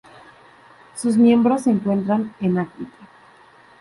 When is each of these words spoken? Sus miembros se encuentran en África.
Sus 0.95 1.15
miembros 1.15 1.61
se 1.61 1.69
encuentran 1.69 2.33
en 2.39 2.57
África. 2.57 3.07